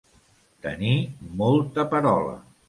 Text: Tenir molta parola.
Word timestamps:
Tenir 0.65 0.95
molta 1.43 1.87
parola. 1.93 2.35